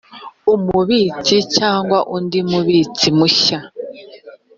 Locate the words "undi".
2.15-2.39